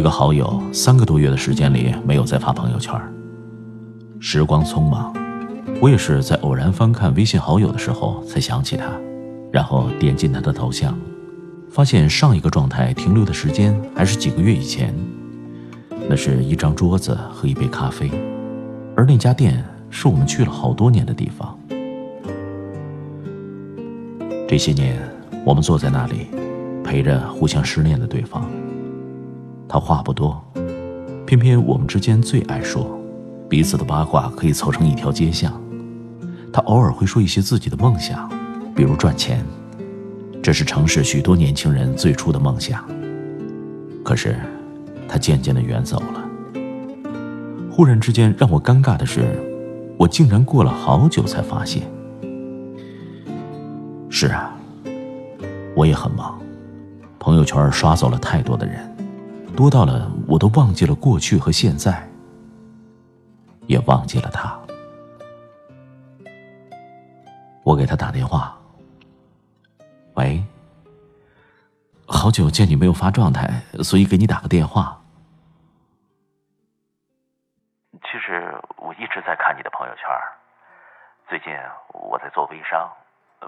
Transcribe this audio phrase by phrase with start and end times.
[0.00, 2.98] 一个好友三个多月的时间里没有再发朋友圈。
[4.18, 5.14] 时光匆忙，
[5.78, 8.86] 我也是在偶然翻看微信好友的时候才想起他，
[9.52, 10.98] 然后点进他的头像，
[11.68, 14.94] 发现上一个状态停留的时间还是几个月以前。
[16.08, 18.10] 那是一张桌子和一杯咖啡，
[18.96, 21.58] 而那家店是我们去了好多年的地方。
[24.48, 24.96] 这些年，
[25.44, 26.28] 我们坐在那里，
[26.82, 28.50] 陪着互相失恋的对方。
[29.72, 30.42] 他话不多，
[31.24, 32.98] 偏偏我们之间最爱说，
[33.48, 35.52] 彼此的八卦可以凑成一条街巷。
[36.52, 38.28] 他偶尔会说一些自己的梦想，
[38.74, 39.44] 比如赚钱，
[40.42, 42.84] 这是城市许多年轻人最初的梦想。
[44.02, 44.36] 可是，
[45.06, 46.28] 他渐渐的远走了。
[47.70, 49.22] 忽然之间让我尴尬的是，
[49.96, 51.84] 我竟然过了好久才发现。
[54.08, 54.52] 是啊，
[55.76, 56.40] 我也很忙，
[57.20, 58.84] 朋友圈刷走了太多的人。
[59.56, 62.08] 多到了，我都忘记了过去和现在，
[63.66, 64.58] 也忘记了他。
[67.62, 68.56] 我给他打电话，
[70.14, 70.42] 喂，
[72.06, 73.48] 好久见你没有发状态，
[73.82, 74.98] 所以给你打个电话。
[77.92, 80.04] 其实我一直在看你的朋友圈，
[81.28, 81.52] 最近
[81.92, 82.90] 我在做微商，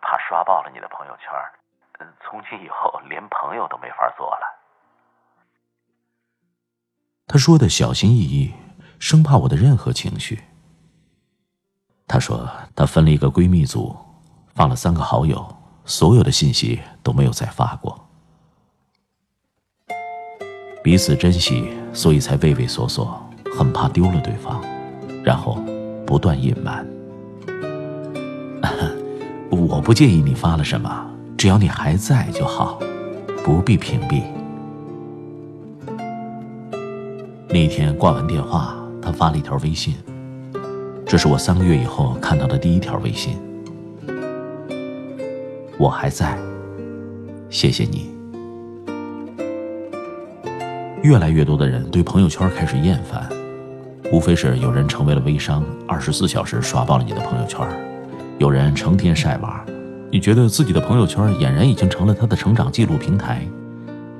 [0.00, 4.55] 怕刷爆了你的朋友圈，从今以后连朋友都没法做了。
[7.26, 8.52] 他说的小心翼翼，
[8.98, 10.38] 生怕我的任何情绪。
[12.06, 13.96] 他说他分了一个闺蜜组，
[14.54, 18.06] 放了三个好友，所有的信息都没有再发过。
[20.84, 23.20] 彼此珍惜，所以才畏畏缩缩，
[23.58, 24.62] 很怕丢了对方，
[25.24, 25.60] 然后
[26.06, 26.86] 不断隐瞒。
[29.50, 32.78] 我不介意你发了什么，只要你还在就好，
[33.44, 34.22] 不必屏蔽。
[37.48, 39.94] 那天挂完电话，他发了一条微信。
[41.06, 43.38] 这是我三个月以后看到的第一条微信。
[45.78, 46.36] 我还在，
[47.48, 48.10] 谢谢你。
[51.02, 53.28] 越来越多的人对朋友圈开始厌烦，
[54.12, 57.64] 无非是有人成为了微商，二十四小时刷爆了你的朋友圈；
[58.38, 59.64] 有人成天晒娃，
[60.10, 63.36] 你觉得自己的朋友圈俨然已经成了他的成长记录平台；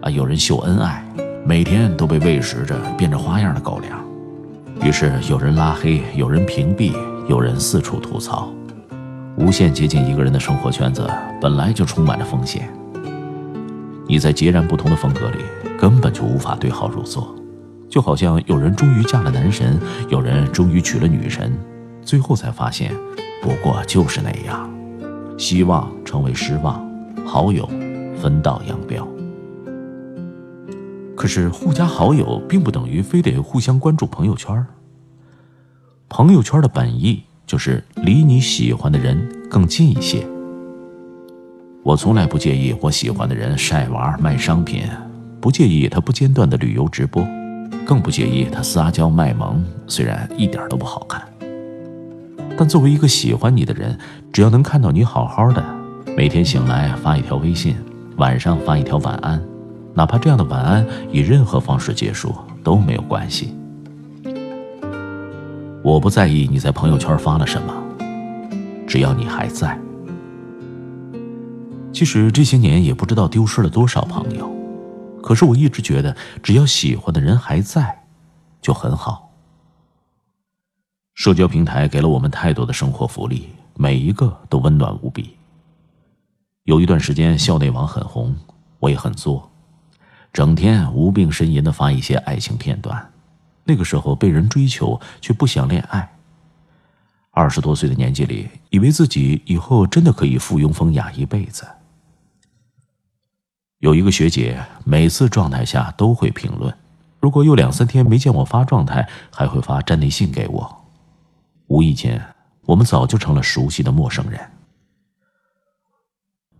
[0.00, 1.06] 啊，有人秀恩爱。
[1.44, 4.00] 每天都被喂食着变着花样的狗粮，
[4.80, 6.94] 于是有人拉黑，有人屏蔽，
[7.28, 8.48] 有人四处吐槽。
[9.36, 11.10] 无限接近一个人的生活圈子
[11.40, 12.72] 本来就充满着风险，
[14.06, 15.38] 你在截然不同的风格里
[15.76, 17.34] 根本就无法对号入座。
[17.88, 21.52] 就好像有人终于嫁了男神，有人终于娶了女神，
[22.02, 22.92] 最后才发现，
[23.42, 24.70] 不过就是那样。
[25.36, 26.88] 希望成为失望，
[27.26, 27.68] 好友
[28.16, 29.06] 分道扬镳。
[31.22, 34.66] 可是互加好友并不等于非得互相关注朋友圈。
[36.08, 40.26] 朋友圈的本意就是离你喜欢的人更近一些。
[41.84, 44.82] 我从来不介意我喜欢的人晒娃卖商品，
[45.40, 47.24] 不介意他不间断的旅游直播，
[47.86, 51.22] 更不介意他撒娇卖萌，虽然一点都不好看。
[52.58, 53.96] 但作为一个喜欢你的人，
[54.32, 55.64] 只要能看到你好好的，
[56.16, 57.76] 每天醒来发一条微信，
[58.16, 59.40] 晚上发一条晚安。
[59.94, 62.34] 哪怕这样的晚安以任何方式结束
[62.64, 63.54] 都没有关系。
[65.84, 67.74] 我不在意你在朋友圈发了什么，
[68.86, 69.78] 只要你还在。
[71.92, 74.50] 其实这些年也不知道丢失了多少朋友，
[75.22, 78.04] 可是我一直觉得，只要喜欢的人还在，
[78.62, 79.30] 就很好。
[81.14, 85.36] 社交平台给了我们太多的生活福利，每一个都温暖无比。
[86.64, 88.34] 有一段时间校内网很红，
[88.78, 89.51] 我也很作。
[90.32, 93.10] 整天无病呻吟的发一些爱情片段。
[93.64, 96.16] 那个时候被人追求，却不想恋爱。
[97.30, 101.66] 二十多岁的年纪里，以为自己以后真的可以附庸风雅一辈子。
[103.78, 106.76] 有一个学姐，每次状态下都会评论，
[107.20, 110.84] 如果有两三天没见我发状态，还会发站内信给我。
[111.68, 112.22] 无意间，
[112.66, 114.40] 我们早就成了熟悉的陌生人。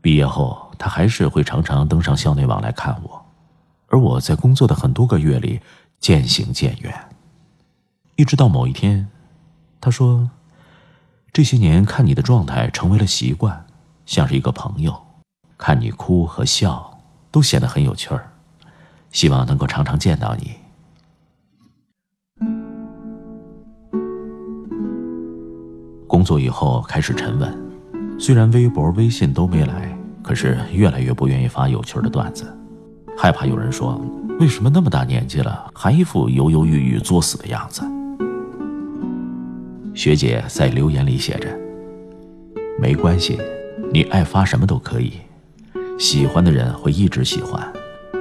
[0.01, 3.22] 毕业后，她还是会常常登上校内网来看我，
[3.93, 5.61] 而我在工作的很多个月里。
[6.03, 6.93] 渐行渐远，
[8.17, 9.07] 一直到某一天，
[9.81, 10.29] 他说
[11.33, 13.65] ：“这些年看你的状态成为了习惯，
[14.05, 15.01] 像是一个朋友，
[15.57, 16.99] 看你哭和笑
[17.31, 18.33] 都显得很有趣儿，
[19.13, 20.57] 希望能够常常见到你。”
[26.09, 27.57] 工作以后开始沉稳，
[28.19, 32.53] 虽然微博、微信都没来，可是越来越不愿意发有趣的段子，
[33.23, 34.05] 害怕有人说。
[34.41, 37.81] 为什么那么大年纪了，还一副犹犹豫豫作死的样子？
[39.95, 41.47] 学姐在留言里写着
[42.81, 43.39] ：“没关系，
[43.93, 45.13] 你爱发什么都可以。
[46.01, 47.65] 喜欢的人会一直喜欢，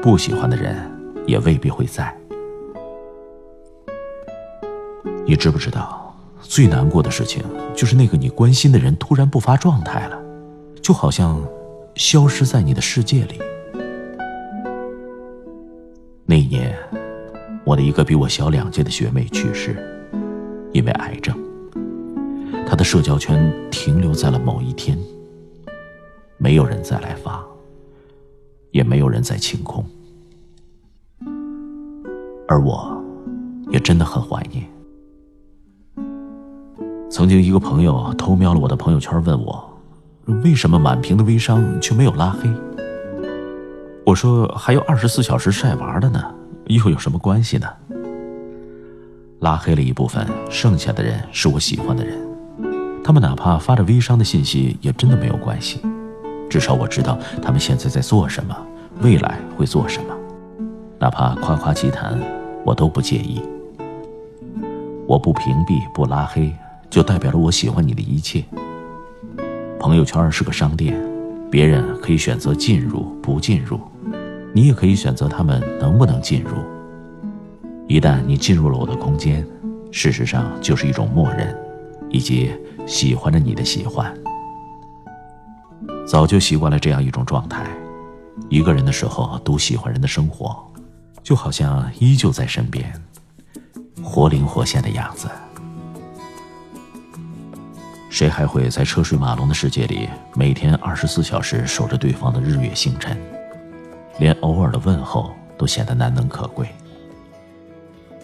[0.03, 0.75] 不喜欢的人
[1.25, 2.15] 也未必会在。
[5.25, 7.43] 你知不知道，最难过的事情
[7.73, 10.19] 就是那个你关心的人突然不发状态了，
[10.79, 11.43] 就好像
[11.95, 13.41] 消失在你的世界里。”
[17.91, 19.75] 一个比我小两届的学妹去世，
[20.71, 21.37] 因为癌症。
[22.65, 24.97] 她的社交圈停留在了某一天，
[26.37, 27.43] 没有人再来发，
[28.71, 29.83] 也没有人再清空。
[32.47, 33.03] 而我，
[33.71, 34.65] 也真的很怀念。
[37.09, 39.69] 曾经，一个朋友偷瞄了我的朋友圈，问我，
[40.45, 42.49] 为什么满屏的微商却没有拉黑？
[44.05, 46.33] 我说还有二十四小时晒娃的呢，
[46.67, 47.67] 又有什么关系呢？
[49.39, 52.17] 拉黑了一部分，剩下的人是我喜欢的人，
[53.03, 55.81] 他们哪怕发着微商的信息，也真的没有关系。
[56.49, 58.55] 至少我知道他们现在在做什么，
[59.01, 60.15] 未来会做什么，
[60.99, 62.19] 哪怕夸夸其谈，
[62.63, 63.41] 我都不介意。
[65.07, 66.53] 我不屏蔽不拉黑，
[66.89, 68.43] 就代表了我喜欢你的一切。
[69.79, 70.95] 朋友圈是个商店，
[71.49, 73.79] 别人可以选择进入不进入。
[74.53, 76.51] 你也可以选择他们能不能进入。
[77.87, 79.45] 一旦你进入了我的空间，
[79.91, 81.55] 事实上就是一种默认，
[82.09, 82.51] 以及
[82.85, 84.13] 喜欢着你的喜欢。
[86.05, 87.65] 早就习惯了这样一种状态，
[88.49, 90.57] 一个人的时候都喜欢人的生活，
[91.23, 92.93] 就好像依旧在身边，
[94.03, 95.29] 活灵活现的样子。
[98.09, 103.17] 谁还会在车水马龙的世界里，每天二十四小时守着对方的日月星辰？
[104.21, 106.67] 连偶尔的问候都显得难能可贵。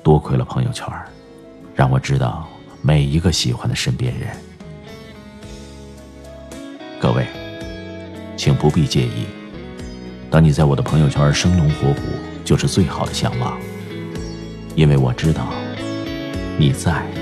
[0.03, 0.88] 多亏了朋友圈，
[1.73, 2.47] 让我知道
[2.83, 4.29] 每一个喜欢的身边人。
[6.99, 7.25] 各位，
[8.38, 9.25] 请不必介意。
[10.29, 12.01] 当你在我的朋友圈生龙活虎，
[12.45, 13.57] 就是最好的向往。
[14.75, 15.47] 因为我知道
[16.59, 17.16] 你在。